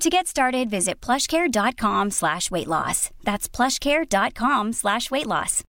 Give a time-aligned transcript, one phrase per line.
[0.00, 3.10] To get started, visit plushcare.com slash weight loss.
[3.24, 5.64] That's plushcare.com slash weight loss.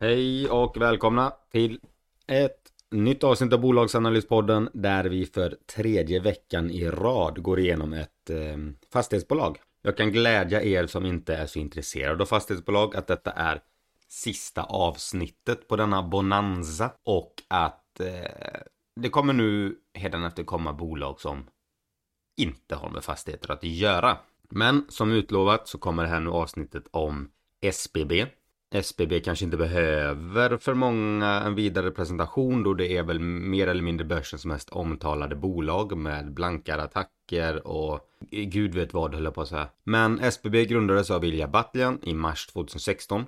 [0.00, 1.80] Hej och välkomna till
[2.26, 8.30] ett nytt avsnitt av Bolagsanalyspodden där vi för tredje veckan i rad går igenom ett
[8.30, 8.56] eh,
[8.92, 9.58] fastighetsbolag.
[9.82, 13.60] Jag kan glädja er som inte är så intresserade av fastighetsbolag att detta är
[14.08, 18.60] sista avsnittet på denna bonanza och att eh,
[19.00, 21.46] det kommer nu hädanefter komma bolag som
[22.36, 24.16] inte har med fastigheter att göra.
[24.50, 27.28] Men som utlovat så kommer det här nu avsnittet om
[27.60, 28.26] SBB.
[28.74, 33.82] SBB kanske inte behöver för många en vidare presentation då det är väl mer eller
[33.82, 38.00] mindre börsens mest omtalade bolag med blankare attacker och
[38.30, 39.68] gud vet vad höll jag på att säga.
[39.84, 43.24] Men SBB grundades av Ilja Batljan i mars 2016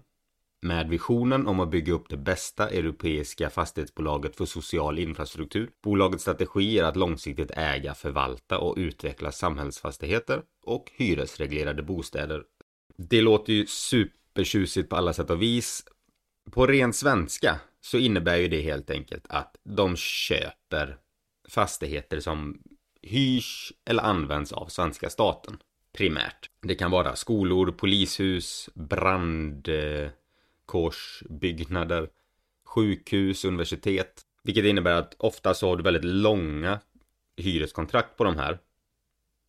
[0.62, 5.70] med visionen om att bygga upp det bästa europeiska fastighetsbolaget för social infrastruktur.
[5.82, 12.42] Bolagets strategi är att långsiktigt äga, förvalta och utveckla samhällsfastigheter och hyresreglerade bostäder.
[12.96, 15.84] Det låter ju supertjusigt på alla sätt och vis.
[16.50, 20.96] På ren svenska så innebär ju det helt enkelt att de köper
[21.48, 22.62] fastigheter som
[23.02, 25.58] hyrs eller används av svenska staten
[25.96, 26.50] primärt.
[26.62, 30.08] Det kan vara skolor, polishus, brand eh,
[30.66, 32.08] korsbyggnader,
[32.64, 34.22] sjukhus, universitet.
[34.42, 36.80] Vilket innebär att ofta så har du väldigt långa
[37.36, 38.58] hyreskontrakt på de här.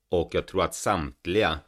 [0.09, 1.59] Och jag tror att samtliga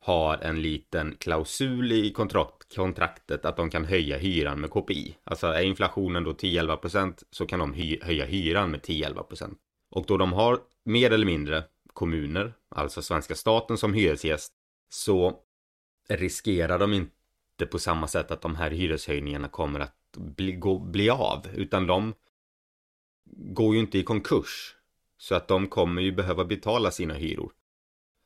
[0.00, 5.16] har en liten klausul i kontrakt, kontraktet att de kan höja hyran med KPI.
[5.24, 9.54] Alltså är inflationen då 10-11% så kan de hy höja hyran med 10-11%.
[9.90, 14.52] Och då de har mer eller mindre kommuner, alltså svenska staten som hyresgäst,
[14.88, 15.40] så
[16.08, 17.12] riskerar de inte
[17.62, 21.46] inte på samma sätt att de här hyreshöjningarna kommer att bli, gå, bli av.
[21.54, 22.14] Utan de
[23.54, 24.76] går ju inte i konkurs.
[25.18, 27.52] Så att de kommer ju behöva betala sina hyror.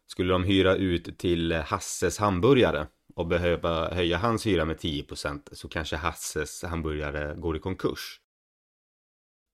[0.07, 5.69] Skulle de hyra ut till Hasses hamburgare och behöva höja hans hyra med 10% så
[5.69, 8.21] kanske Hasses hamburgare går i konkurs.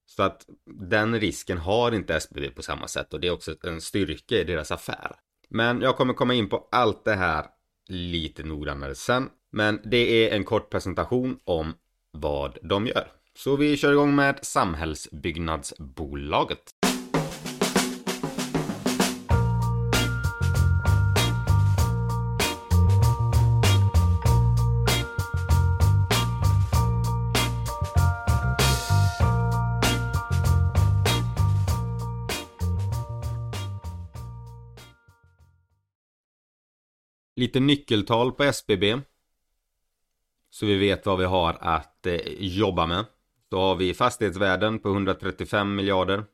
[0.07, 0.47] Så att
[0.89, 4.45] den risken har inte SBB på samma sätt och det är också en styrka i
[4.45, 5.17] deras affär.
[5.49, 7.47] Men jag kommer komma in på allt det här
[7.89, 9.31] lite noggrannare sen.
[9.53, 11.75] Men det är en kort presentation om
[12.13, 13.13] vad de gör.
[13.37, 16.59] Så vi kör igång med Samhällsbyggnadsbolaget.
[37.37, 38.85] Lite nyckeltal på SBB
[40.63, 43.05] så vi vet vad vi har att eh, jobba med.
[43.49, 46.25] Då har vi fastighetsvärden på 135 miljarder.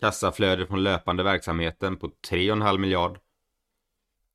[0.00, 3.18] Kassaflöde från löpande verksamheten på 3,5 miljard.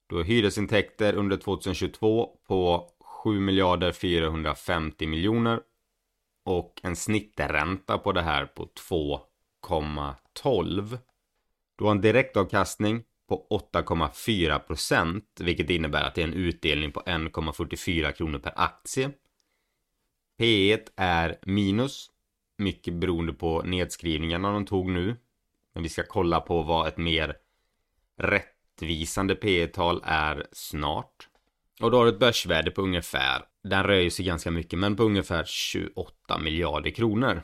[0.07, 2.89] Då är hyresintäkter under 2022 på
[3.23, 5.62] 7 miljarder 450 miljoner.
[6.45, 10.97] Och en snittränta på det här på 2,12.
[11.75, 16.99] Du har en direktavkastning på 8,4 procent, vilket innebär att det är en utdelning på
[16.99, 19.11] 1,44 kronor per aktie.
[20.37, 22.09] P 1 är minus,
[22.57, 25.15] mycket beroende på nedskrivningarna de tog nu.
[25.73, 27.35] Men vi ska kolla på vad ett mer
[28.17, 31.27] rättvisande P tal är snart.
[31.81, 35.03] Och då har du ett börsvärde på ungefär, den rör sig ganska mycket, men på
[35.03, 37.41] ungefär 28 miljarder kronor.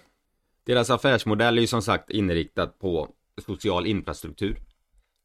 [0.65, 3.09] Deras affärsmodell är ju som sagt inriktad på
[3.45, 4.57] social infrastruktur.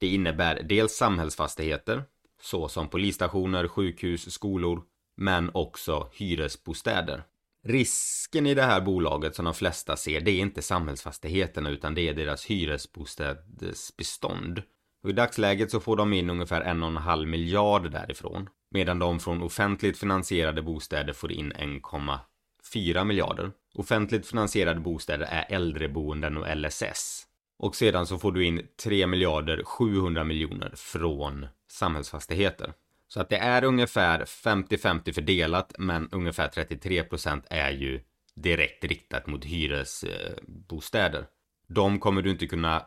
[0.00, 2.04] Det innebär dels samhällsfastigheter,
[2.42, 4.82] såsom polisstationer, sjukhus, skolor,
[5.16, 7.22] men också hyresbostäder.
[7.64, 12.08] Risken i det här bolaget som de flesta ser, det är inte samhällsfastigheterna utan det
[12.08, 14.62] är deras hyresbostädsbestånd.
[15.02, 18.48] Och i dagsläget så får de in ungefär en och en halv miljard därifrån.
[18.70, 23.52] Medan de från offentligt finansierade bostäder får in 1,4 miljarder.
[23.74, 27.26] Offentligt finansierade bostäder är äldreboenden och LSS.
[27.62, 32.72] Och sedan så får du in 3 miljarder 700 miljoner från samhällsfastigheter.
[33.08, 38.00] Så att det är ungefär 50-50 fördelat men ungefär 33% är ju
[38.34, 41.26] direkt riktat mot hyresbostäder.
[41.68, 42.82] De kommer du inte kunna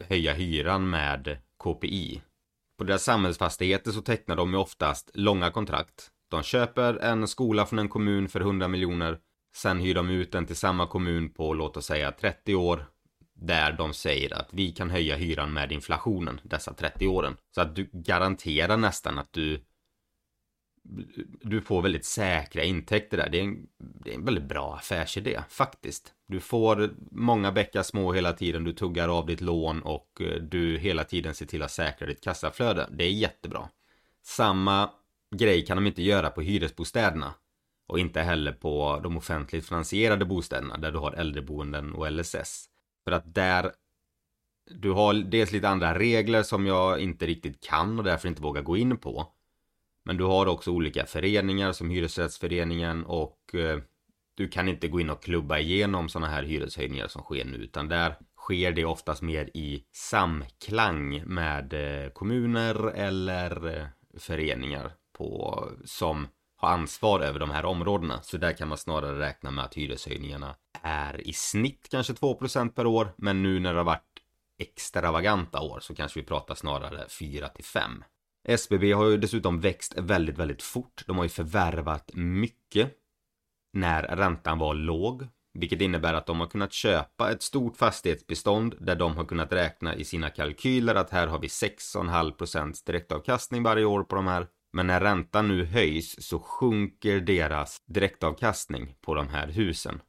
[0.00, 2.22] höja hyran med KPI.
[2.78, 6.10] På deras samhällsfastigheter så tecknar de ju oftast långa kontrakt.
[6.28, 9.18] De köper en skola från en kommun för 100 miljoner.
[9.56, 12.86] Sen hyr de ut den till samma kommun på låt oss säga 30 år
[13.46, 17.36] där de säger att vi kan höja hyran med inflationen dessa 30 åren.
[17.54, 19.60] Så att du garanterar nästan att du
[21.40, 23.28] du får väldigt säkra intäkter där.
[23.28, 26.12] Det är, en, det är en väldigt bra affärsidé faktiskt.
[26.26, 28.64] Du får många bäckar små hela tiden.
[28.64, 32.24] Du tuggar av ditt lån och eh, du hela tiden ser till att säkra ditt
[32.24, 32.88] kassaflöde.
[32.90, 33.68] Det är jättebra.
[34.22, 34.90] Samma
[35.36, 37.34] grej kan de inte göra på hyresbostäderna.
[37.86, 42.68] Och inte heller på de offentligt finansierade bostäderna där du har äldreboenden och LSS.
[43.04, 43.72] För att där
[44.70, 48.62] du har dels lite andra regler som jag inte riktigt kan och därför inte vågar
[48.62, 49.32] gå in på.
[50.04, 53.78] Men du har också olika föreningar som Hyresrättsföreningen och eh,
[54.34, 57.88] du kan inte gå in och klubba igenom sådana här hyreshöjningar som sker nu utan
[57.88, 63.86] där sker det oftast mer i samklang med eh, kommuner eller eh,
[64.18, 68.22] föreningar på, som har ansvar över de här områdena.
[68.22, 70.54] Så där kan man snarare räkna med att hyreshöjningarna
[70.84, 73.12] är i snitt kanske 2% per år.
[73.16, 74.20] Men nu när det har varit
[74.58, 78.04] extravaganta år så kanske vi pratar snarare 4 till 5.
[78.48, 81.04] SBB har ju dessutom växt väldigt, väldigt fort.
[81.06, 82.92] De har ju förvärvat mycket
[83.72, 85.28] när räntan var låg.
[85.58, 89.94] Vilket innebär att de har kunnat köpa ett stort fastighetsbestånd där de har kunnat räkna
[89.94, 94.46] i sina kalkyler att här har vi 6,5% direktavkastning varje år på de här.
[94.72, 100.00] Men när räntan nu höjs så sjunker deras direktavkastning på de här husen.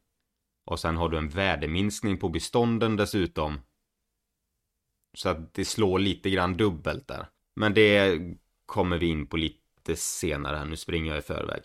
[0.65, 3.59] Och sen har du en värdeminskning på bestånden dessutom.
[5.17, 7.27] Så att det slår lite grann dubbelt där.
[7.55, 8.19] Men det
[8.65, 10.65] kommer vi in på lite senare här.
[10.65, 11.61] Nu springer jag i förväg.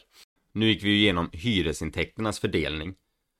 [0.53, 2.95] Nu gick vi igenom hyresintäkternas fördelning.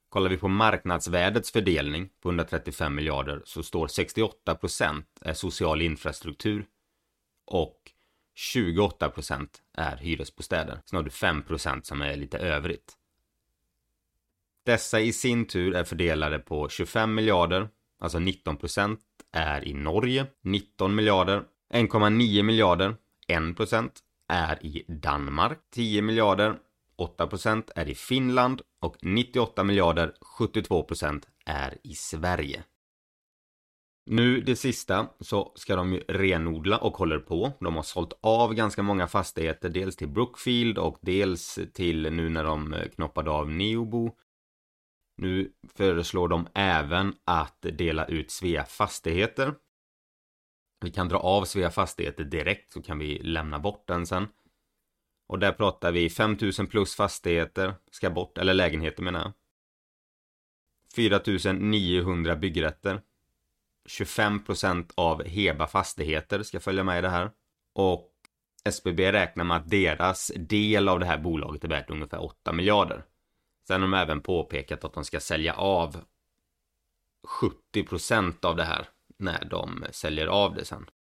[0.09, 6.67] Kollar vi på marknadsvärdets fördelning på 135 miljarder så står 68% är social infrastruktur
[7.47, 7.77] och
[8.55, 10.81] 28% är hyresbostäder.
[10.85, 12.97] Sen har du 5% som är lite övrigt.
[14.67, 17.69] Dessa i sin tur är fördelade på 25 miljarder,
[17.99, 18.99] alltså 19%
[19.33, 22.97] är i Norge, 19 miljarder 1,9 miljarder,
[23.29, 23.91] 1%
[24.29, 26.59] är i Danmark, 10 miljarder,
[27.19, 32.65] 8% är i Finland och 98 miljarder, 72% är i Sverige.
[34.07, 37.53] Nu det sista så ska de ju renodla och håller på.
[37.61, 42.45] De har sålt av ganska många fastigheter, dels till Brookfield och dels till nu när
[42.45, 44.17] de knoppade av Neobo.
[45.21, 49.55] Nu föreslår de även att dela ut Svea Fastigheter
[50.81, 54.29] vi kan dra av Svea Fastigheter direkt så kan vi lämna bort den sen.
[55.29, 59.33] Och där pratar vi 5000 plus fastigheter ska bort, eller lägenheter menar jag.
[60.95, 63.03] 4900 byggrätter.
[63.89, 67.31] 25% av Heba fastigheter ska följa med i det här.
[67.75, 68.13] Och
[68.65, 73.05] SBB räknar med att deras del av det här bolaget är värt ungefär 8 miljarder.
[73.67, 75.97] Sen har de även påpekat att de ska sälja av
[77.75, 78.89] 70% av det här
[79.19, 80.91] när de säljer av det sen.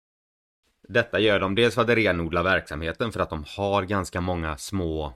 [0.88, 5.12] Detta gör de dels för att renodla verksamheten för att de har ganska många små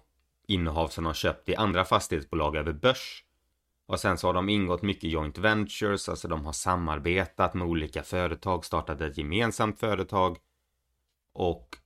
[0.46, 3.24] innehav som de har köpt i andra fastighetsbolag över börs.
[3.86, 8.02] Och sen så har de ingått mycket joint ventures, alltså de har samarbetat med olika
[8.02, 10.38] företag, startat ett gemensamt företag.
[11.32, 11.76] Och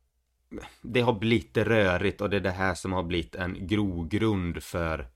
[0.83, 5.09] det har blivit rörigt och det är det här som har blivit en grogrund för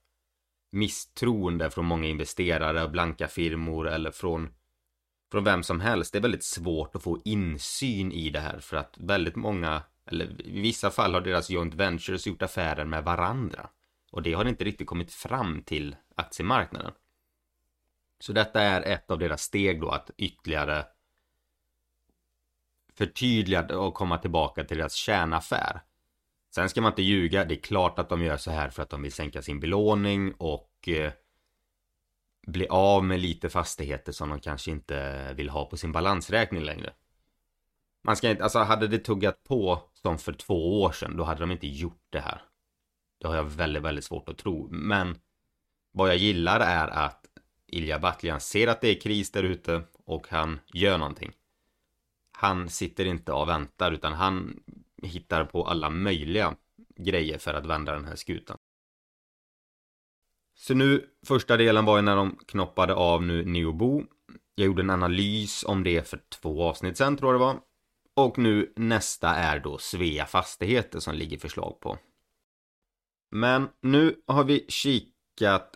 [0.72, 4.48] misstroende från många investerare, blanka firmor eller från
[5.32, 6.12] från vem som helst.
[6.12, 10.46] Det är väldigt svårt att få insyn i det här för att väldigt många, eller
[10.46, 13.68] i vissa fall har deras joint ventures gjort affärer med varandra.
[14.10, 16.92] Och det har inte riktigt kommit fram till aktiemarknaden.
[18.20, 20.84] Så detta är ett av deras steg då att ytterligare
[22.94, 25.80] förtydliga och komma tillbaka till deras kärnaffär.
[26.54, 28.90] Sen ska man inte ljuga, det är klart att de gör så här för att
[28.90, 31.12] de vill sänka sin belåning och eh,
[32.46, 36.92] bli av med lite fastigheter som de kanske inte vill ha på sin balansräkning längre.
[38.04, 41.40] Man ska inte, alltså hade det tuggat på som för två år sedan, då hade
[41.40, 42.42] de inte gjort det här.
[43.20, 44.68] Det har jag väldigt, väldigt svårt att tro.
[44.70, 45.18] Men
[45.92, 47.26] vad jag gillar är att
[47.66, 51.32] Ilja Batljan ser att det är kris där ute och han gör någonting.
[52.32, 54.62] Han sitter inte och väntar utan han
[55.06, 56.56] hittar på alla möjliga
[56.96, 58.56] grejer för att vända den här skutan.
[60.54, 64.04] Så nu, första delen var ju när de knoppade av nu Neobo.
[64.54, 67.60] Jag gjorde en analys om det för två avsnitt sen tror jag det var.
[68.14, 71.98] Och nu nästa är då Svea Fastigheter som ligger förslag på.
[73.30, 75.11] Men nu har vi kikat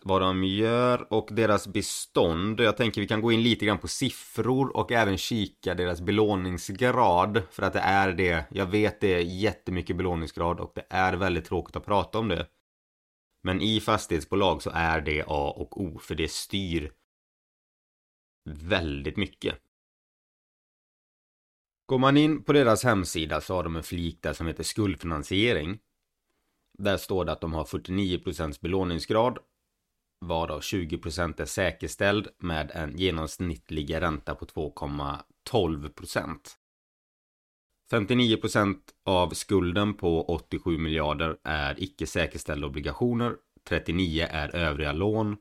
[0.02, 2.60] vad de gör och deras bestånd.
[2.60, 7.42] Jag tänker vi kan gå in lite grann på siffror och även kika deras belåningsgrad.
[7.50, 8.44] För att det är det.
[8.50, 12.46] Jag vet det är jättemycket belåningsgrad och det är väldigt tråkigt att prata om det.
[13.42, 16.92] Men i fastighetsbolag så är det A och O för det styr
[18.44, 19.54] väldigt mycket.
[21.86, 25.78] Går man in på deras hemsida så har de en flik där som heter skuldfinansiering.
[26.78, 29.38] Där står det att de har 49% belåningsgrad.
[30.20, 36.38] Varav 20% är säkerställd med en genomsnittlig ränta på 2,12%.
[37.92, 43.36] 59% av skulden på 87 miljarder är icke säkerställda obligationer.
[43.68, 45.36] 39 är övriga lån.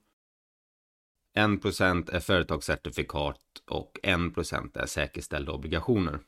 [1.37, 6.19] 1% är företagscertifikat och 1% är säkerställda obligationer.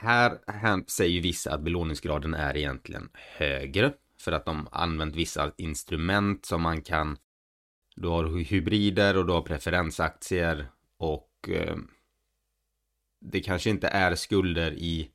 [0.00, 6.62] Här säger vissa att belåningsgraden är egentligen högre för att de använt vissa instrument som
[6.62, 7.16] man kan
[7.96, 11.76] du har hybrider och du har preferensaktier och eh,
[13.20, 15.10] det kanske inte är skulder i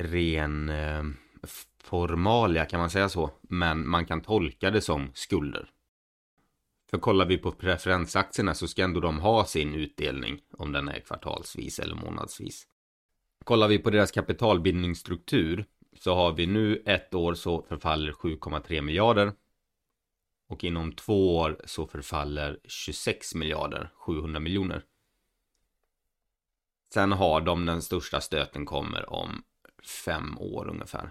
[0.00, 1.04] ren eh,
[1.82, 3.30] formalia kan man säga så.
[3.42, 5.70] Men man kan tolka det som skulder.
[6.90, 11.00] För kollar vi på preferensaktierna så ska ändå de ha sin utdelning om den är
[11.00, 12.66] kvartalsvis eller månadsvis.
[13.44, 15.64] Kollar vi på deras kapitalbindningsstruktur
[15.98, 19.32] så har vi nu ett år så förfaller 7,3 miljarder.
[20.48, 24.84] Och inom två år så förfaller 26 miljarder 700 miljoner.
[26.94, 29.42] Sen har de den största stöten kommer om
[30.04, 31.10] fem år ungefär.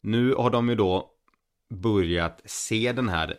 [0.00, 1.10] Nu har de ju då
[1.68, 3.36] börjat se den här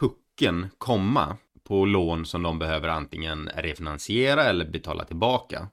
[0.00, 5.68] pucken komma på lån som de behöver antingen refinansiera eller betala tillbaka.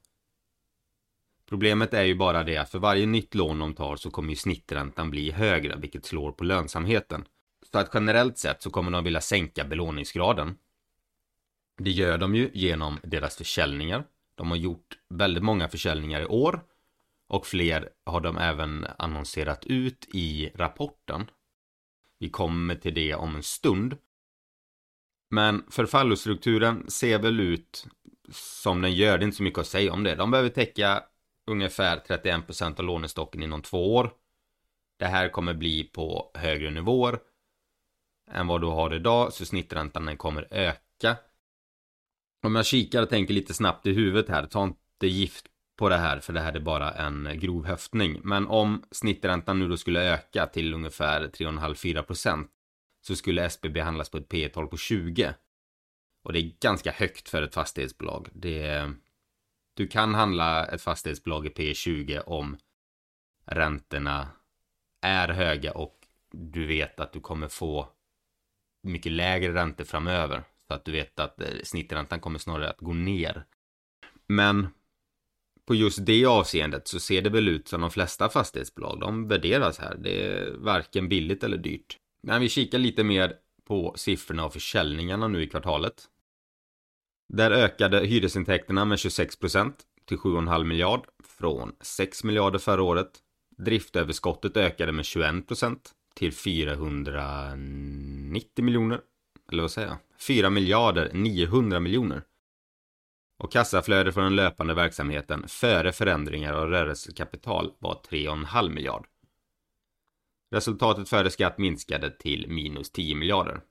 [1.49, 4.35] Problemet är ju bara det att för varje nytt lån de tar så kommer ju
[4.35, 7.25] snitträntan bli högre, vilket slår på lönsamheten.
[7.71, 10.57] Så att generellt sett så kommer de vilja sänka belåningsgraden.
[11.77, 14.05] Det gör de ju genom deras försäljningar.
[14.35, 16.63] De har gjort väldigt många försäljningar i år.
[17.27, 21.29] Och fler har de även annonserat ut i rapporten.
[22.19, 23.97] Vi kommer till det om en stund.
[25.29, 27.87] Men förfallostrukturen ser väl ut
[28.31, 29.17] som den gör.
[29.17, 30.15] Det är inte så mycket att säga om det.
[30.15, 31.03] De behöver täcka
[31.47, 34.11] ungefär 31% av lånestocken inom två år.
[34.99, 37.19] Det här kommer bli på högre nivåer
[38.31, 41.17] än vad du har idag, så snitträntan kommer öka.
[42.43, 45.45] Om jag kikar och tänker lite snabbt i huvudet här, ta inte gift
[45.77, 48.19] på det här, för det här är bara en grov höftning.
[48.23, 52.47] Men om snitträntan nu då skulle öka till ungefär 3,5-4%
[53.01, 55.33] så skulle SBB handlas på ett P tal på 20.
[56.23, 58.29] Och det är ganska högt för ett fastighetsbolag.
[58.33, 58.93] Det
[59.75, 62.57] du kan handla ett fastighetsbolag i P20 om
[63.45, 64.27] räntorna
[65.01, 67.89] är höga och du vet att du kommer få
[68.83, 70.43] mycket lägre räntor framöver.
[70.67, 73.45] Så att du vet att eh, snitträntan kommer snarare att gå ner.
[74.27, 74.67] Men
[75.65, 78.99] på just det avseendet så ser det väl ut som de flesta fastighetsbolag.
[78.99, 79.95] De värderas här.
[79.95, 81.97] Det är varken billigt eller dyrt.
[82.21, 86.09] Men vi kikar lite mer på siffrorna och försäljningarna nu i kvartalet.
[87.27, 89.73] Där ökade hyresintäkterna med 26%
[90.05, 93.21] till 7,5 miljard från 6 miljarder förra året.
[93.57, 95.79] Driftöverskottet ökade med 21%
[96.15, 99.01] till 490 miljoner.
[99.51, 99.97] Eller vad säger jag?
[100.19, 102.23] 4 miljarder 900 miljoner.
[103.43, 109.07] Och kassaflödet från den löpande verksamheten före förändringar av rörelsekapital var 3,5 miljard.
[110.51, 113.61] Resultatet före skatt minskade till minus 10 miljarder.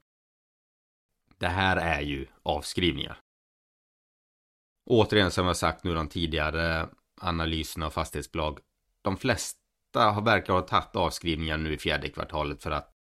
[1.39, 3.21] Det här är ju avskrivningar.
[4.87, 6.89] Återigen som jag sagt nu de tidigare
[7.21, 8.59] analyserna av fastighetsbolag.
[9.03, 9.59] De flesta
[9.95, 12.95] har verkar ha tagit avskrivningar nu i fjärde kvartalet för att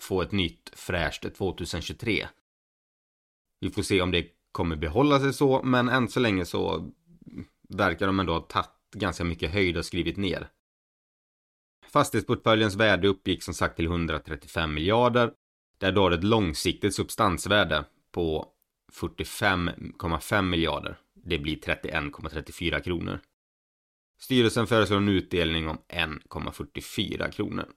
[0.00, 2.28] få ett nytt fräscht 2023.
[3.60, 6.90] Vi får se om det kommer behålla sig så, men än så länge så
[7.68, 10.48] verkar de ändå ha tagit ganska mycket höjd och skrivit ner.
[11.86, 15.32] Fastighetsportföljens värde uppgick som sagt till 135 miljarder.
[15.78, 18.55] Där du har ett långsiktigt substansvärde på
[18.92, 20.98] 45,5 miljarder.
[21.14, 23.20] Det blir 31,34 kronor.
[24.18, 27.68] Styrelsen föreslår en utdelning om 1,44 kronor.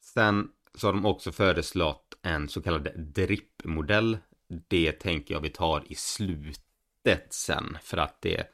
[0.00, 4.18] Sen så har de också föreslått en så kallad DRIP-modell.
[4.68, 8.46] Det tänker jag vi tar i slutet sen för att det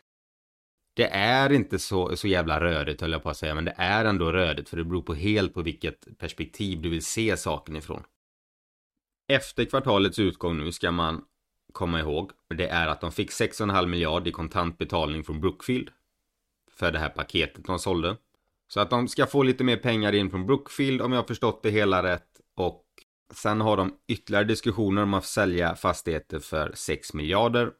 [0.96, 4.04] det är inte så, så jävla rödigt höll jag på att säga, men det är
[4.04, 8.02] ändå rödigt för det beror på helt på vilket perspektiv du vill se saken ifrån.
[9.28, 11.24] Efter kvartalets utgång nu ska man
[11.72, 15.90] komma ihåg, det är att de fick 6,5 miljard i kontantbetalning från Brookfield
[16.70, 18.16] för det här paketet de sålde.
[18.68, 21.62] Så att de ska få lite mer pengar in från Brookfield om jag har förstått
[21.62, 22.84] det hela rätt och
[23.34, 27.72] sen har de ytterligare diskussioner om att sälja fastigheter för 6 miljarder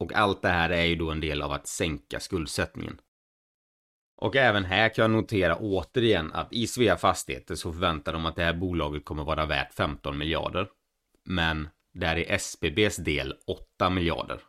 [0.00, 3.00] och allt det här är ju då en del av att sänka skuldsättningen.
[4.20, 8.36] Och även här kan jag notera återigen att i Svea Fastigheter så förväntar de att
[8.36, 10.68] det här bolaget kommer vara värt 15 miljarder.
[11.24, 14.40] Men där är SBBs del 8 miljarder.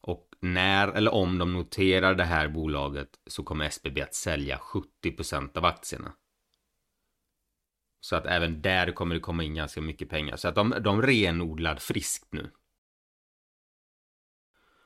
[0.00, 4.60] Och när eller om de noterar det här bolaget så kommer SBB att sälja
[5.04, 6.12] 70% av aktierna.
[8.00, 10.36] Så att även där kommer det komma in ganska mycket pengar.
[10.36, 12.50] Så att de, de renodlar friskt nu.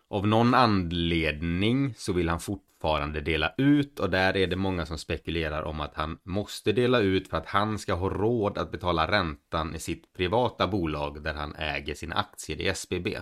[0.09, 4.99] Av någon anledning så vill han fortfarande dela ut och där är det många som
[4.99, 9.11] spekulerar om att han måste dela ut för att han ska ha råd att betala
[9.11, 13.19] räntan i sitt privata bolag där han äger sina aktier i SBB.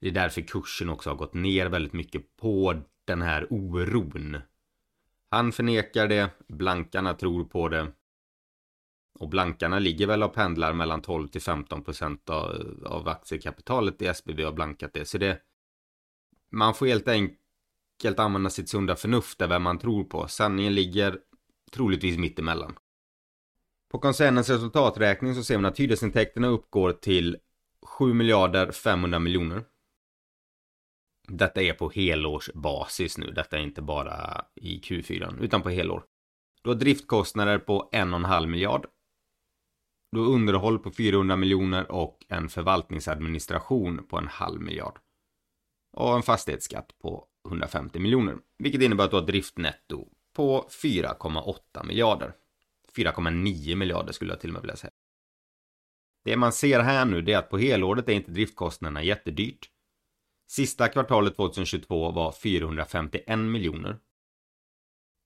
[0.00, 4.36] Det är därför kursen också har gått ner väldigt mycket på den här oron.
[5.30, 7.92] Han förnekar det, blankarna tror på det.
[9.18, 14.06] Och blankarna ligger väl och pendlar mellan 12 till 15 procent av, av aktiekapitalet i
[14.06, 15.04] SBB och blankat det.
[15.04, 15.38] Så det,
[16.50, 20.28] man får helt enkelt använda sitt sunda förnuft där vem man tror på.
[20.28, 21.18] Sanningen ligger
[21.70, 22.78] troligtvis mittemellan.
[23.90, 27.36] På koncernens resultaträkning så ser man att hyresintäkterna uppgår till
[27.82, 29.64] 7 miljarder 500 miljoner.
[31.28, 33.30] Detta är på helårsbasis nu.
[33.30, 36.04] Detta är inte bara i Q4 utan på helår.
[36.62, 38.86] Du har driftkostnader på 1,5 miljard.
[40.12, 44.98] Du har underhåll på 400 miljoner och en förvaltningsadministration på en halv miljard
[45.92, 48.36] och en fastighetsskatt på 150 miljoner.
[48.58, 52.32] Vilket innebär att du har driftnetto på 4,8 miljarder.
[52.96, 54.90] 4,9 miljarder skulle jag till och med vilja säga.
[56.24, 59.70] Det man ser här nu det är att på helåret är inte driftkostnaderna jättedyrt.
[60.48, 63.98] Sista kvartalet 2022 var 451 miljoner.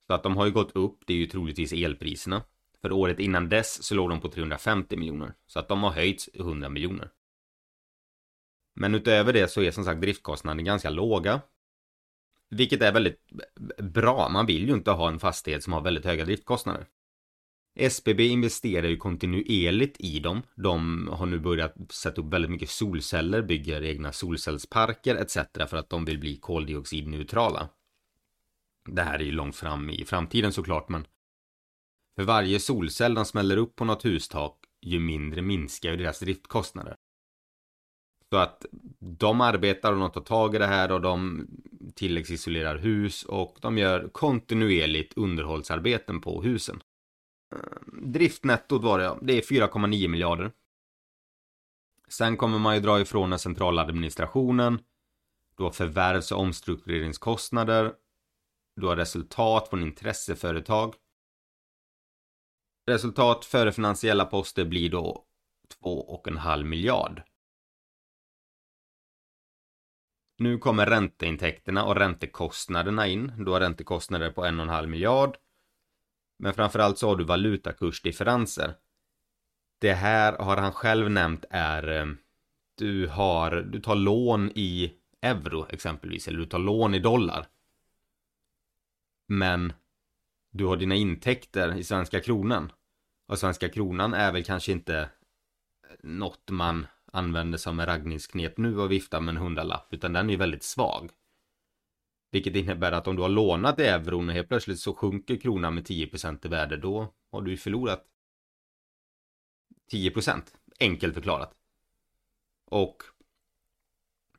[0.07, 2.43] Så att de har ju gått upp, det är ju troligtvis elpriserna.
[2.81, 5.35] För året innan dess så låg de på 350 miljoner.
[5.47, 7.11] Så att de har höjts 100 miljoner.
[8.75, 11.41] Men utöver det så är som sagt driftkostnaderna ganska låga.
[12.51, 13.21] Vilket är väldigt
[13.79, 14.29] bra.
[14.29, 16.87] Man vill ju inte ha en fastighet som har väldigt höga driftkostnader.
[17.77, 20.43] SBB investerar ju kontinuerligt i dem.
[20.55, 25.39] De har nu börjat sätta upp väldigt mycket solceller, bygger egna solcellsparker etc.
[25.71, 27.69] för att de vill bli koldioxidneutrala.
[28.89, 31.07] Det här är ju långt fram i framtiden såklart men
[32.17, 36.97] för varje solcell de smäller upp på något hustak ju mindre minskar ju deras driftkostnader.
[38.35, 38.67] Så att
[38.99, 41.47] de arbetar och de tar tag i det här och de
[41.95, 46.83] tilläggsisolerar hus och de gör kontinuerligt underhållsarbeten på husen.
[47.55, 47.59] Eh,
[48.03, 50.53] driftnettot var det, det är 4,9 miljarder.
[52.09, 54.79] Sen kommer man ju dra ifrån den centrala administrationen.
[55.57, 57.93] Du har förvärvs och omstruktureringskostnader.
[58.77, 60.95] Du har resultat från intresseföretag.
[62.87, 65.25] Resultat före finansiella poster blir då
[65.83, 67.23] 2,5 miljard.
[70.45, 73.33] Nu kommer ränteintäkterna och räntekostnaderna in.
[73.39, 75.37] Du har räntekostnader på en och en halv miljard.
[76.39, 78.75] Men framförallt så har du valutakursdifferenser.
[79.79, 82.07] Det här har han själv nämnt är eh,
[82.75, 87.47] du har, du tar lån i euro exempelvis, eller du tar lån i dollar.
[89.29, 89.73] Men
[90.51, 92.73] du har dina intäkter i svenska kronan.
[93.29, 95.09] Och svenska kronan är väl kanske inte eh,
[96.03, 100.63] något man använder som raggningsknep nu och viftar med en hundralapp utan den är väldigt
[100.63, 101.11] svag.
[102.31, 105.75] Vilket innebär att om du har lånat i euron och helt plötsligt så sjunker kronan
[105.75, 108.05] med 10% i värde då har du ju förlorat
[109.93, 110.43] 10%
[110.81, 111.55] enkelt förklarat.
[112.65, 113.03] Och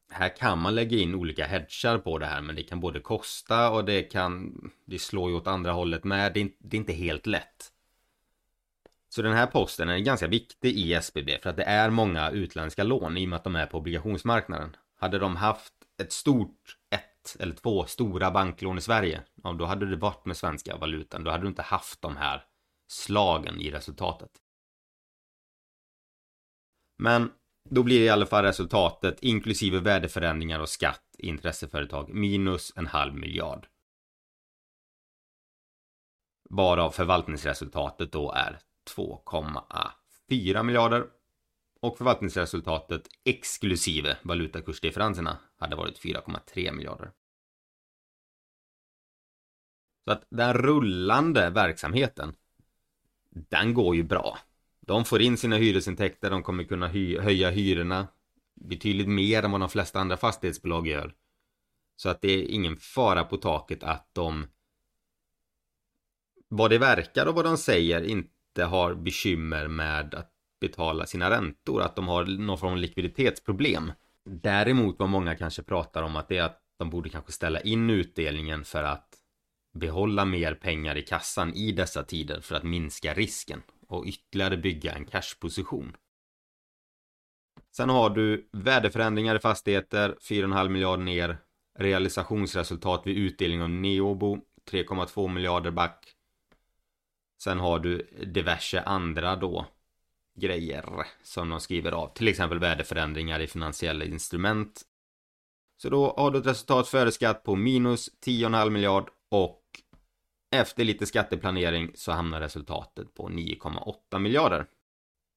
[0.10, 3.72] här kan man lägga in olika hedgar på det här men det kan både kosta
[3.72, 6.34] och det kan det slår ju åt andra hållet med.
[6.34, 7.72] Det är inte helt lätt.
[9.16, 12.84] Så den här posten är ganska viktig i SBB för att det är många utländska
[12.84, 14.76] lån i och med att de är på obligationsmarknaden.
[15.00, 19.86] Hade de haft ett stort, ett eller två stora banklån i Sverige, ja, då hade
[19.86, 21.24] det varit med svenska valutan.
[21.24, 22.44] Då hade du inte haft de här
[22.88, 24.32] slagen i resultatet.
[26.98, 27.32] Men
[27.70, 32.88] då blir det i alla fall resultatet, inklusive värdeförändringar och skatt i intresseföretag, minus en
[32.88, 33.68] halv miljard.
[36.50, 41.08] Varav förvaltningsresultatet då är 2,4 miljarder.
[41.82, 47.12] Och förvaltningsresultatet exklusive valutakursdifferenserna hade varit 4,3 miljarder.
[50.06, 52.36] Så att den rullande verksamheten,
[53.30, 54.38] den går ju bra.
[54.80, 58.08] De får in sina hyresintäkter, de kommer kunna hy höja hyrorna
[58.56, 61.16] betydligt mer än vad de flesta andra fastighetsbolag gör.
[61.96, 64.48] Så att det är ingen fara på taket att de
[66.48, 71.82] vad det verkar och vad de säger inte har bekymmer med att betala sina räntor,
[71.82, 73.92] att de har någon form av likviditetsproblem.
[74.26, 77.90] Däremot vad många kanske pratar om att det är att de borde kanske ställa in
[77.90, 79.10] utdelningen för att
[79.74, 84.94] behålla mer pengar i kassan i dessa tider för att minska risken och ytterligare bygga
[84.94, 85.96] en cashposition.
[87.72, 91.38] Sen har du värdeförändringar i fastigheter, 4,5 miljarder ner.
[91.80, 94.38] Realisationsresultat vid utdelning av Neobo,
[94.72, 96.15] 3,2 miljarder back.
[97.46, 99.66] Sen har du diverse andra då
[100.36, 100.86] grejer
[101.24, 102.14] som de skriver av.
[102.14, 104.82] Till exempel värdeförändringar i finansiella instrument.
[105.78, 109.62] Så då har du ett resultat före skatt på minus 10,5 miljard och
[110.52, 114.66] efter lite skatteplanering så hamnar resultatet på 9,8 miljarder.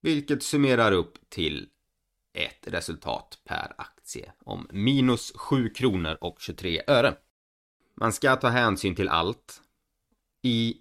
[0.03, 1.69] Vilket summerar upp till
[2.35, 7.17] ett resultat per aktie om minus 7 kronor och 23 öre.
[7.95, 9.63] Man ska ta hänsyn till allt.
[10.43, 10.77] I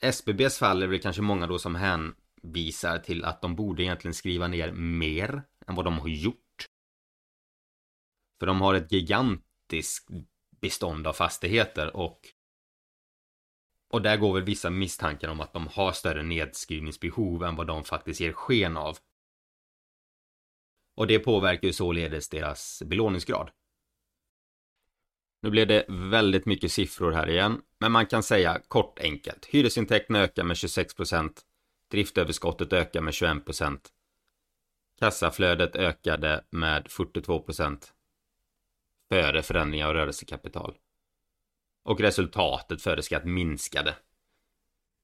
[0.00, 4.48] SBBs fall är det kanske många då som hänvisar till att de borde egentligen skriva
[4.48, 6.66] ner mer än vad de har gjort.
[8.38, 10.08] För de har ett gigantiskt
[10.60, 12.20] bestånd av fastigheter och
[13.88, 17.84] och där går väl vissa misstankar om att de har större nedskrivningsbehov än vad de
[17.84, 18.98] faktiskt ger sken av.
[20.96, 23.50] Och det påverkar ju således deras belåningsgrad.
[25.42, 29.46] Nu blev det väldigt mycket siffror här igen, men man kan säga kort enkelt.
[29.46, 31.30] Hyresintäkterna ökar med 26%,
[31.90, 33.78] driftöverskottet ökar med 21%,
[34.98, 37.84] kassaflödet ökade med 42%
[39.08, 40.74] före förändringar av rörelsekapital.
[41.82, 43.94] Och resultatet före skatt minskade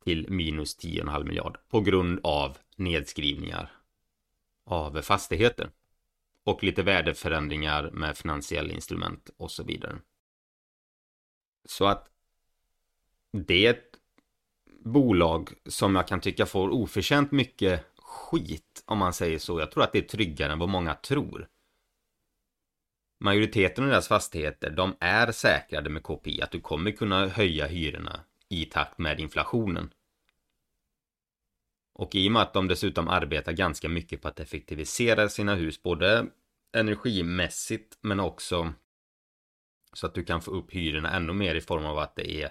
[0.05, 3.71] till minus 10,5 miljard på grund av nedskrivningar
[4.65, 5.71] av fastigheter
[6.45, 9.99] och lite värdeförändringar med finansiella instrument och så vidare.
[11.65, 12.09] Så att
[13.33, 13.99] det är ett
[14.85, 19.61] bolag som jag kan tycka får oförtjänt mycket skit om man säger så.
[19.61, 21.49] Jag tror att det är tryggare än vad många tror.
[23.21, 28.21] Majoriteten av deras fastigheter, de är säkrade med KPI, att du kommer kunna höja hyrorna
[28.49, 29.93] i takt med inflationen.
[31.95, 35.83] Och i och med att de dessutom arbetar ganska mycket på att effektivisera sina hus,
[35.83, 36.27] både
[36.73, 38.73] energimässigt men också
[39.93, 42.51] så att du kan få upp hyrorna ännu mer i form av att det är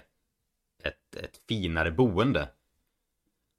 [0.82, 2.48] ett, ett finare boende.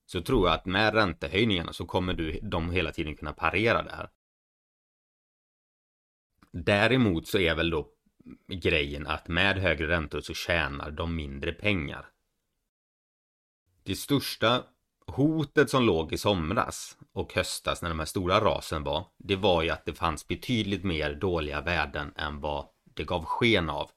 [0.05, 3.91] Så tror jag att med räntehöjningarna så kommer du, de hela tiden kunna parera det
[3.91, 4.09] här.
[6.51, 7.89] Däremot så är väl då
[8.47, 12.09] grejen att med högre räntor så tjänar de mindre pengar.
[13.83, 14.63] Det största
[15.07, 19.63] hotet som låg i somras och höstas när de här stora rasen var, det var
[19.63, 23.91] ju att det fanns betydligt mer dåliga värden än vad det gav sken av.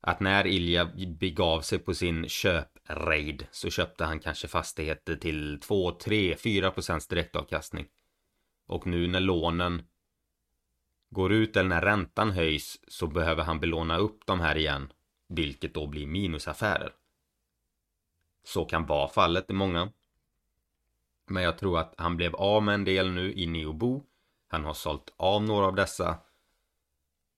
[0.00, 5.90] Att när Ilja begav sig på sin köpraid så köpte han kanske fastigheter till 2,
[5.90, 7.86] 3, 4 procents direktavkastning.
[8.66, 9.82] Och nu när lånen
[11.10, 14.92] går ut eller när räntan höjs så behöver han belåna upp de här igen,
[15.28, 16.92] vilket då blir minusaffärer.
[18.44, 19.92] Så kan vara fallet i många.
[21.26, 24.02] Men jag tror att han blev av med en del nu i Neobo.
[24.48, 26.18] Han har sålt av några av dessa.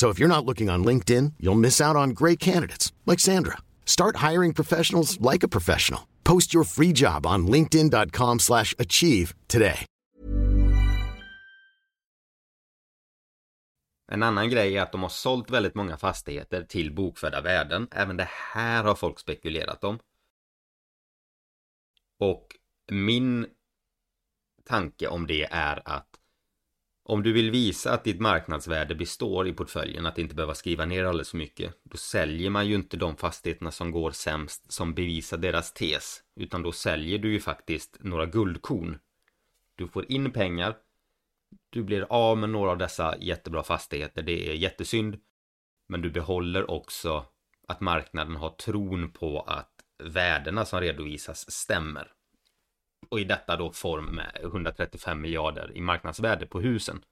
[0.00, 3.58] So if you're not looking on LinkedIn, you'll miss out on great candidates like Sandra.
[3.84, 6.00] Start hiring professionals like a professional.
[6.24, 9.86] Post your free job on linkedin.com/achieve slash achieve today.
[14.12, 17.88] En annan grej är att de har sålt väldigt många fastigheter till bokförda värden.
[17.90, 19.98] Även det här har folk spekulerat om.
[22.20, 22.46] Och
[22.92, 23.46] min
[24.64, 26.09] tanke om det är att
[27.10, 31.04] om du vill visa att ditt marknadsvärde består i portföljen, att inte behöva skriva ner
[31.04, 35.36] alldeles för mycket, då säljer man ju inte de fastigheterna som går sämst som bevisar
[35.36, 38.98] deras tes, utan då säljer du ju faktiskt några guldkorn.
[39.74, 40.76] Du får in pengar,
[41.70, 45.18] du blir av med några av dessa jättebra fastigheter, det är jättesynd,
[45.88, 47.24] men du behåller också
[47.68, 52.12] att marknaden har tron på att värdena som redovisas stämmer.
[53.08, 57.04] Och i detta då form med 135 miljarder i marknadsvärde på husen.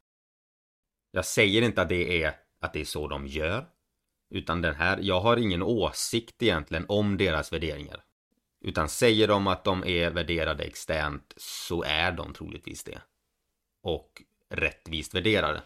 [1.10, 3.66] Jag säger inte att det är att det är så de gör.
[4.30, 8.04] Utan den här, jag har ingen åsikt egentligen om deras värderingar.
[8.60, 13.02] Utan säger de att de är värderade externt så är de troligtvis det.
[13.82, 15.62] Och rättvist värderade.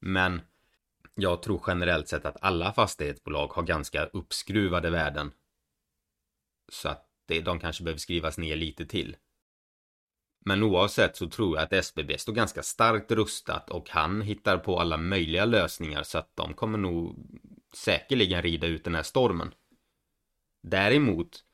[0.00, 0.40] Men
[1.14, 5.32] jag tror generellt sett att alla fastighetsbolag har ganska uppskruvade värden.
[6.68, 9.16] Så att det, de kanske behöver skrivas ner lite till.
[10.44, 14.80] Men oavsett så tror jag att SBB står ganska starkt rustat och han hittar på
[14.80, 17.16] alla möjliga lösningar så att de kommer nog
[17.74, 19.54] säkerligen rida ut den här stormen.
[20.62, 21.44] Däremot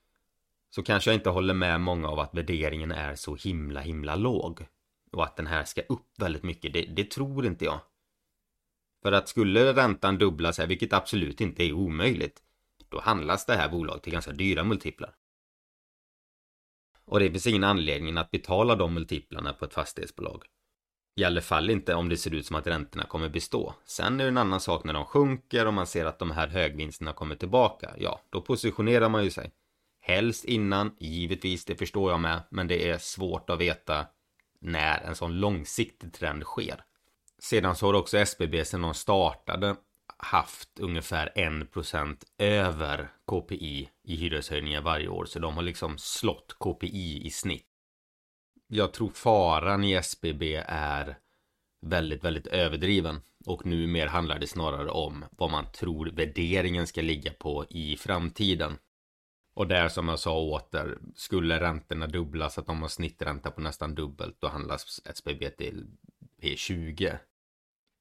[0.70, 4.66] så kanske jag inte håller med många av att värderingen är så himla himla låg.
[5.12, 7.80] Och att den här ska upp väldigt mycket, det, det tror inte jag.
[9.02, 12.42] För att skulle räntan dubblas här, vilket absolut inte är omöjligt,
[12.88, 15.14] då handlas det här bolaget till ganska dyra multiplar.
[17.06, 20.44] Och det finns ingen anledning att betala de multiplarna på ett fastighetsbolag.
[21.16, 23.74] I alla fall inte om det ser ut som att räntorna kommer bestå.
[23.84, 26.48] Sen är det en annan sak när de sjunker och man ser att de här
[26.48, 27.90] högvinsterna kommer tillbaka.
[27.98, 29.50] Ja, då positionerar man ju sig.
[30.00, 34.06] Helst innan, givetvis, det förstår jag med, men det är svårt att veta
[34.60, 36.84] när en sån långsiktig trend sker.
[37.38, 39.76] Sedan så har också SBB sedan de startade
[40.18, 45.24] haft ungefär 1% över KPI i hyreshöjningar varje år.
[45.24, 47.66] Så de har liksom slått KPI i snitt.
[48.66, 51.18] Jag tror faran i SBB är
[51.87, 53.20] väldigt, väldigt överdriven.
[53.46, 57.96] Och nu mer handlar det snarare om vad man tror värderingen ska ligga på i
[57.96, 58.79] framtiden.
[59.55, 63.94] Och där som jag sa åter, skulle räntorna dubblas, att de har snittränta på nästan
[63.94, 65.87] dubbelt, då handlas SBB till
[66.42, 67.18] P20.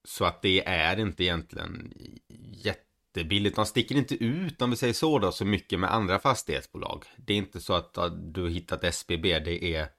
[0.05, 1.93] Så att det är inte egentligen
[2.39, 3.55] jättebilligt.
[3.55, 7.05] De sticker inte ut om vi säger så då så mycket med andra fastighetsbolag.
[7.17, 7.97] Det är inte så att
[8.33, 9.39] du har hittat SBB.
[9.39, 9.89] Det är,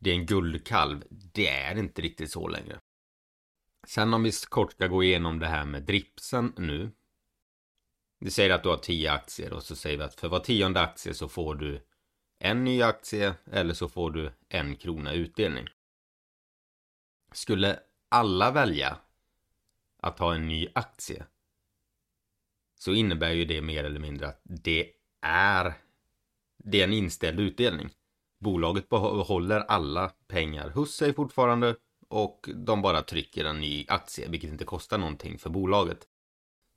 [0.00, 1.04] det är en guldkalv.
[1.10, 2.78] Det är inte riktigt så längre.
[3.86, 6.90] Sen om vi kort ska gå igenom det här med dripsen nu.
[8.18, 10.80] Vi säger att du har 10 aktier och så säger vi att för var tionde
[10.80, 11.86] aktie så får du
[12.38, 15.66] en ny aktie eller så får du en krona utdelning.
[17.32, 18.98] Skulle alla välja
[20.06, 21.26] att ha en ny aktie
[22.78, 24.92] så innebär ju det mer eller mindre att det
[25.22, 25.74] är
[26.58, 27.90] det är en inställd utdelning.
[28.38, 31.76] Bolaget behåller alla pengar hos sig fortfarande
[32.08, 36.06] och de bara trycker en ny aktie, vilket inte kostar någonting för bolaget.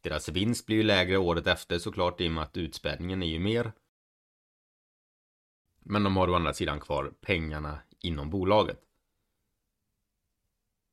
[0.01, 3.39] Deras vinst blir ju lägre året efter såklart i och med att utspädningen är ju
[3.39, 3.71] mer.
[5.79, 8.88] Men de har å andra sidan kvar pengarna inom bolaget.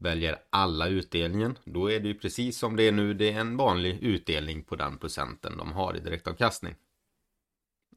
[0.07, 3.57] Väljer alla utdelningen, då är det ju precis som det är nu, det är en
[3.57, 6.75] vanlig utdelning på den procenten de har i direktavkastning.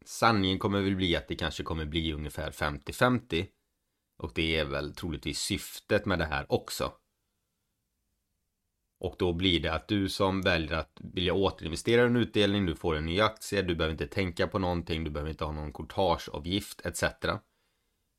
[0.06, 3.48] Sanningen kommer väl bli att det kanske kommer bli ungefär 50-50.
[4.18, 6.92] Och det är väl troligtvis syftet med det här också.
[9.00, 12.96] Och då blir det att du som väljer att vilja återinvestera en utdelning, du får
[12.96, 16.86] en ny aktie, du behöver inte tänka på någonting, du behöver inte ha någon courtageavgift
[16.86, 17.04] etc.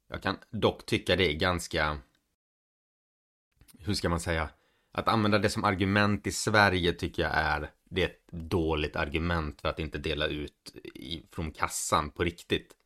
[0.09, 1.99] Jag kan dock tycka det är ganska
[3.85, 4.49] hur ska man säga,
[4.93, 9.61] Att använda det som argument i Sverige tycker jag är det är ett dåligt argument
[9.61, 12.77] för att inte dela ut i, från kassan på riktigt.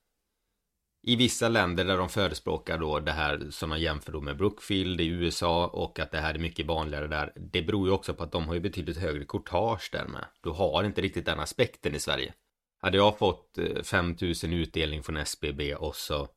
[1.07, 5.01] I vissa länder där de förespråkar då det här som man jämför då med Brookfield
[5.01, 7.33] i USA och att det här är mycket vanligare där.
[7.37, 10.25] Det beror ju också på att de har ju betydligt högre courtage där med.
[10.41, 12.35] Du har inte riktigt den aspekten i Sverige.
[12.81, 16.29] Hade jag fått eh, 5000 utdelning från SBB och så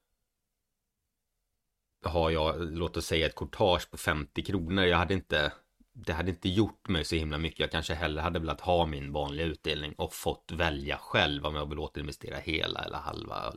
[2.07, 4.85] har jag, låt oss säga ett courtage på 50 kronor.
[4.85, 5.53] Jag hade inte,
[5.93, 7.59] det hade inte gjort mig så himla mycket.
[7.59, 11.69] Jag kanske hellre hade velat ha min vanliga utdelning och fått välja själv om jag
[11.69, 13.53] vill återinvestera hela eller halva.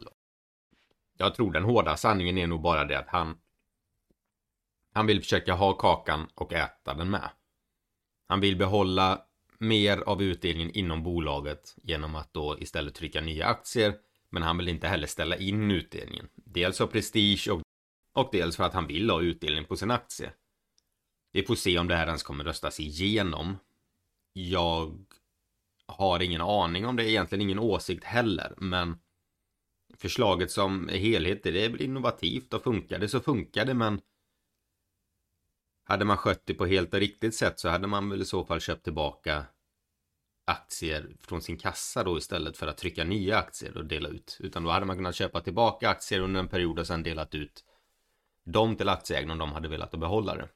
[1.18, 3.38] Jag tror den hårda sanningen är nog bara det att han
[4.92, 7.30] han vill försöka ha kakan och äta den med.
[8.28, 9.22] Han vill behålla
[9.58, 13.94] mer av utdelningen inom bolaget genom att då istället trycka nya aktier.
[14.30, 16.28] Men han vill inte heller ställa in utdelningen.
[16.34, 17.62] Dels av prestige och,
[18.20, 20.32] och dels för att han vill ha utdelning på sin aktie.
[21.32, 23.58] Vi får se om det här ens kommer röstas igenom.
[24.32, 25.04] Jag
[25.86, 28.98] har ingen aning om det, egentligen ingen åsikt heller, men
[29.96, 34.00] förslaget som helhet, det är väl innovativt och funkar det så funkar det, men
[35.84, 38.44] hade man skött det på helt och riktigt sätt så hade man väl i så
[38.44, 39.44] fall köpt tillbaka
[40.46, 44.36] aktier från sin kassa då istället för att trycka nya aktier och dela ut.
[44.40, 47.64] Utan då hade man kunnat köpa tillbaka aktier under en period och sen delat ut
[48.52, 50.48] dem till aktieägarna om de hade velat att behålla det.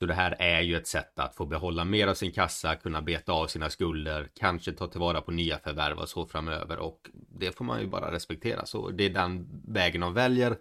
[0.00, 3.02] Så det här är ju ett sätt att få behålla mer av sin kassa, kunna
[3.02, 7.56] beta av sina skulder, kanske ta tillvara på nya förvärv och så framöver och det
[7.56, 8.66] får man ju bara respektera.
[8.66, 10.56] Så det är den vägen de väljer.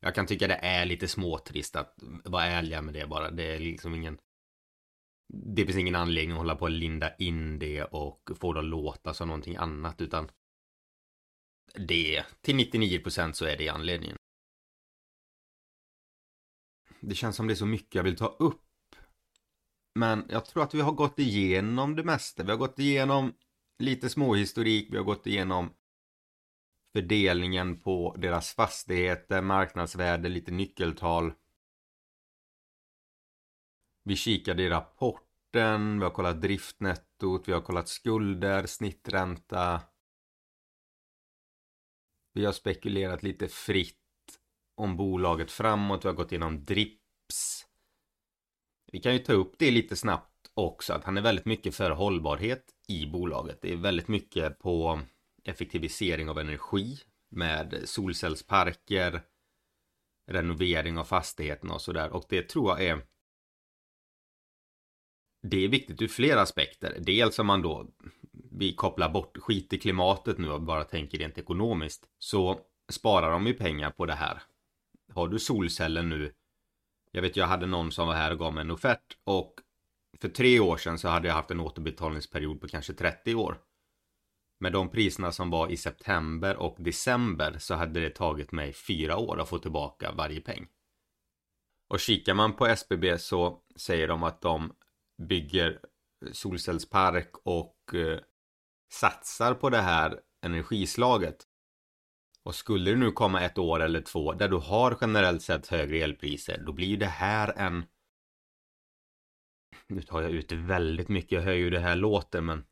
[0.00, 3.30] Jag kan tycka det är lite småtrist att vara ärliga med det bara.
[3.30, 4.18] Det är liksom ingen
[5.32, 8.66] det finns ingen anledning att hålla på och linda in det och få det att
[8.66, 10.30] låta som någonting annat utan
[11.74, 14.17] det till 99% så är det anledningen.
[17.00, 18.64] Det känns som det är så mycket jag vill ta upp.
[19.94, 22.42] Men jag tror att vi har gått igenom det mesta.
[22.42, 23.34] Vi har gått igenom
[23.78, 25.70] lite småhistorik, vi har gått igenom
[26.92, 31.32] fördelningen på deras fastigheter, marknadsvärde, lite nyckeltal.
[34.04, 39.82] Vi kikade i rapporten, vi har kollat driftnettot, vi har kollat skulder, snittränta.
[42.32, 44.07] Vi har spekulerat lite fritt
[44.78, 47.66] om bolaget framåt, vi har gått igenom DRIPS.
[48.92, 51.90] Vi kan ju ta upp det lite snabbt också, att han är väldigt mycket för
[51.90, 53.58] hållbarhet i bolaget.
[53.62, 55.00] Det är väldigt mycket på
[55.44, 56.98] effektivisering av energi
[57.30, 59.22] med solcellsparker,
[60.30, 62.10] renovering av fastigheterna och sådär.
[62.10, 63.06] Och det tror jag är
[65.42, 66.98] det är viktigt ur flera aspekter.
[67.00, 67.90] Dels om man då
[68.50, 72.60] vi kopplar bort skit i klimatet nu och bara tänker rent ekonomiskt så
[72.90, 74.42] sparar de ju pengar på det här.
[75.14, 76.34] Har du solceller nu
[77.12, 79.54] Jag vet jag hade någon som var här och gav mig en offert och
[80.20, 83.58] för tre år sedan så hade jag haft en återbetalningsperiod på kanske 30 år.
[84.60, 89.16] Med de priserna som var i september och december så hade det tagit mig fyra
[89.16, 90.68] år att få tillbaka varje peng.
[91.88, 94.72] Och kikar man på SBB så säger de att de
[95.22, 95.80] bygger
[96.32, 98.18] solcellspark och eh,
[98.92, 101.47] satsar på det här energislaget.
[102.48, 105.98] Och skulle det nu komma ett år eller två där du har generellt sett högre
[105.98, 107.84] elpriser, då blir ju det här en...
[109.86, 112.64] Nu tar jag ut väldigt mycket, jag hör ju hur det här låter, men...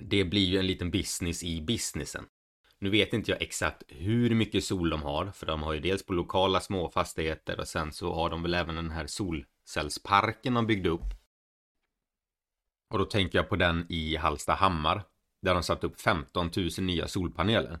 [0.00, 2.26] Det blir ju en liten business i businessen.
[2.78, 6.06] Nu vet inte jag exakt hur mycket sol de har, för de har ju dels
[6.06, 10.66] på lokala små fastigheter och sen så har de väl även den här solcellsparken de
[10.66, 11.14] byggde upp.
[12.90, 15.02] Och då tänker jag på den i Hallstahammar,
[15.42, 17.80] där de satt upp 15 000 nya solpaneler.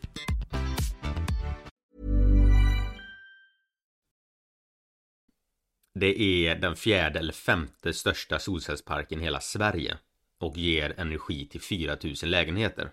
[5.93, 9.97] Det är den fjärde eller femte största solcellsparken i hela Sverige
[10.39, 12.91] och ger energi till 4000 lägenheter.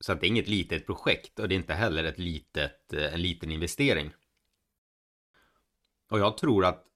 [0.00, 3.14] Så att det är inget litet projekt och det är inte heller ett litet, eh,
[3.14, 4.12] en liten investering.
[6.10, 6.86] Och jag tror att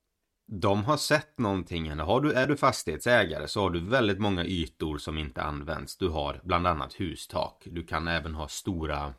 [0.47, 1.99] de har sett någonting.
[1.99, 5.97] Har du, är du fastighetsägare så har du väldigt många ytor som inte används.
[5.97, 7.63] Du har bland annat hustak.
[7.71, 9.15] Du kan även ha stora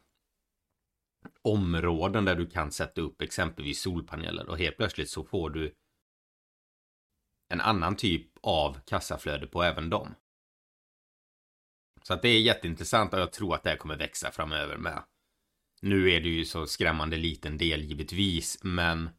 [1.41, 5.75] områden där du kan sätta upp exempelvis solpaneler och helt plötsligt så får du
[7.49, 10.15] en annan typ av kassaflöde på även dem.
[12.03, 15.03] Så att det är jätteintressant och jag tror att det här kommer växa framöver med.
[15.81, 19.09] Nu är det ju så skrämmande liten del givetvis, men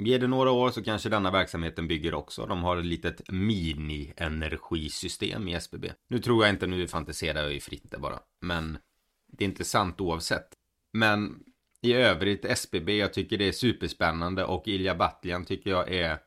[0.00, 2.46] Ger det några år så kanske denna verksamheten bygger också.
[2.46, 5.92] De har ett litet mini-energisystem i SBB.
[6.08, 8.20] Nu tror jag inte, nu fantiserar jag ju fritt det bara.
[8.40, 8.78] Men
[9.26, 10.57] det är intressant oavsett.
[10.98, 11.44] Men
[11.80, 16.18] i övrigt SBB, jag tycker det är superspännande och Ilja Batljan tycker jag är...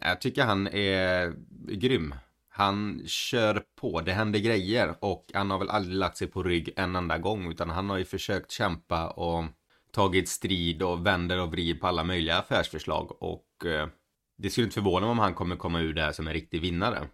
[0.00, 1.34] Jag tycker han är
[1.68, 2.14] grym.
[2.48, 6.72] Han kör på, det händer grejer och han har väl aldrig lagt sig på rygg
[6.76, 9.44] en enda gång utan han har ju försökt kämpa och
[9.90, 13.88] tagit strid och vänder och vrider på alla möjliga affärsförslag och eh,
[14.36, 16.60] det skulle inte förvåna mig om han kommer komma ur det här som en riktig
[16.60, 17.08] vinnare.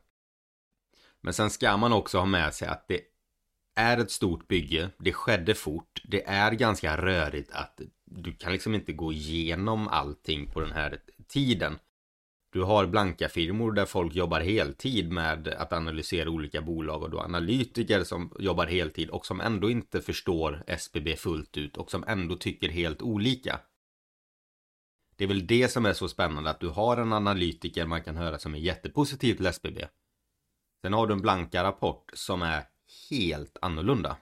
[1.20, 3.00] Men sen ska man också ha med sig att det
[3.78, 8.74] är ett stort bygge, det skedde fort, det är ganska rörigt att du kan liksom
[8.74, 11.78] inte gå igenom allting på den här tiden.
[12.52, 17.16] Du har blanka firmor där folk jobbar heltid med att analysera olika bolag och du
[17.16, 22.04] har analytiker som jobbar heltid och som ändå inte förstår SBB fullt ut och som
[22.06, 23.60] ändå tycker helt olika.
[25.16, 28.16] Det är väl det som är så spännande att du har en analytiker man kan
[28.16, 29.84] höra som är jättepositiv till SBB.
[30.82, 32.64] Sen har du en blanka rapport som är
[33.10, 34.16] helt annorlunda.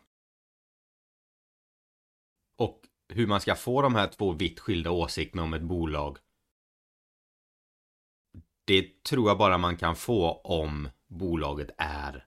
[2.59, 6.19] Och hur man ska få de här två vitt skilda åsikterna om ett bolag
[8.67, 12.25] det tror jag bara man kan få om bolaget är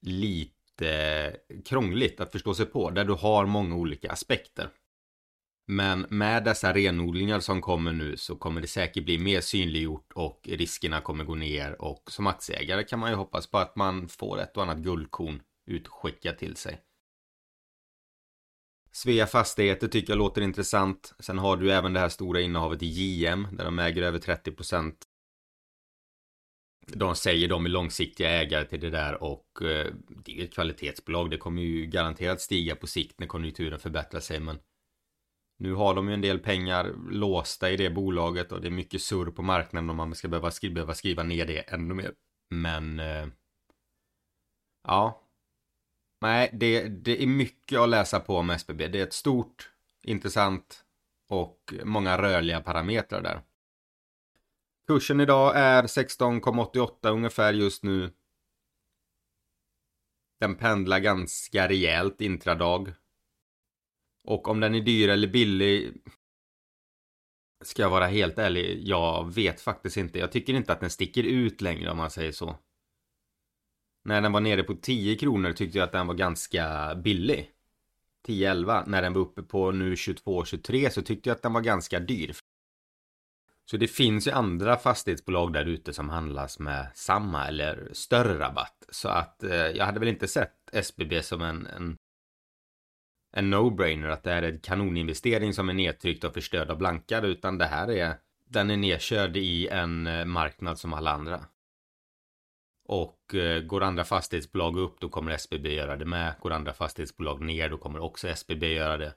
[0.00, 2.90] lite krångligt att förstå sig på.
[2.90, 4.70] Där du har många olika aspekter.
[5.66, 10.40] Men med dessa renodlingar som kommer nu så kommer det säkert bli mer synliggjort och
[10.48, 14.40] riskerna kommer gå ner och som aktieägare kan man ju hoppas på att man får
[14.40, 16.80] ett och annat guldkorn utskickat till sig.
[18.92, 21.14] Svea Fastigheter tycker jag låter intressant.
[21.18, 24.92] Sen har du även det här stora innehavet i JM där de äger över 30%
[26.86, 29.86] de säger de är långsiktiga ägare till det där och eh,
[30.24, 31.30] det är ett kvalitetsbolag.
[31.30, 34.40] Det kommer ju garanterat stiga på sikt när konjunkturen förbättrar sig.
[34.40, 34.58] Men
[35.58, 39.02] nu har de ju en del pengar låsta i det bolaget och det är mycket
[39.02, 42.12] surr på marknaden om man ska behöva skriva, behöva skriva ner det ännu mer.
[42.50, 43.26] Men eh,
[44.88, 45.28] ja.
[46.20, 48.88] Nej, det, det är mycket att läsa på om SBB.
[48.88, 49.70] Det är ett stort,
[50.02, 50.84] intressant
[51.28, 53.42] och många rörliga parametrar där.
[54.86, 58.12] Kursen idag är 16,88 ungefär just nu.
[60.40, 62.92] Den pendlar ganska rejält intradag.
[64.24, 65.92] Och om den är dyr eller billig
[67.64, 70.18] Ska jag vara helt ärlig, jag vet faktiskt inte.
[70.18, 72.56] Jag tycker inte att den sticker ut längre om man säger så.
[74.04, 77.50] När den var nere på 10 kronor tyckte jag att den var ganska billig.
[78.28, 78.84] 10-11.
[78.86, 82.36] När den var uppe på nu 22-23 så tyckte jag att den var ganska dyr.
[83.70, 88.84] Så det finns ju andra fastighetsbolag där ute som handlas med samma eller större rabatt.
[88.88, 91.96] Så att eh, jag hade väl inte sett SBB som en, en,
[93.32, 97.22] en no-brainer att det här är en kanoninvestering som är nedtryckt och förstörd av blankar
[97.22, 98.14] utan det här är
[98.48, 101.46] den är nedkörd i en eh, marknad som alla andra.
[102.84, 106.34] Och eh, går andra fastighetsbolag upp då kommer SBB göra det med.
[106.40, 109.14] Går andra fastighetsbolag ner då kommer också SBB göra det.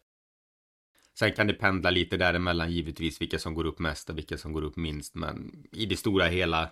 [1.19, 4.53] Sen kan det pendla lite däremellan givetvis vilka som går upp mest och vilka som
[4.53, 5.15] går upp minst.
[5.15, 6.69] Men i det stora hela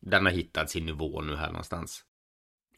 [0.00, 2.04] den har hittat sin nivå nu här någonstans.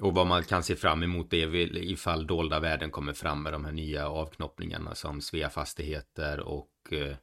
[0.00, 3.52] Och vad man kan se fram emot är väl ifall dolda värden kommer fram med
[3.52, 7.16] de här nya avknoppningarna som Svea Fastigheter och eh,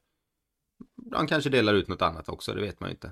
[1.11, 3.11] de kanske delar ut något annat också, det vet man ju inte.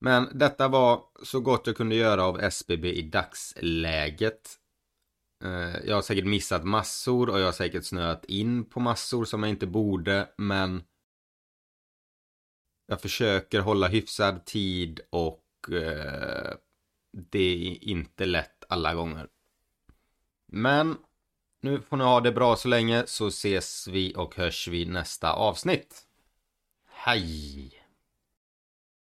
[0.00, 4.58] Men detta var så gott jag kunde göra av SBB i dagsläget.
[5.44, 9.42] Eh, jag har säkert missat massor och jag har säkert snöat in på massor som
[9.42, 10.82] jag inte borde, men
[12.86, 16.54] jag försöker hålla hyfsad tid och eh,
[17.12, 19.28] det är inte lätt alla gånger.
[20.46, 20.96] Men
[21.60, 25.32] nu får ni ha det bra så länge så ses vi och hörs vi nästa
[25.32, 26.06] avsnitt.
[26.88, 27.81] Hej!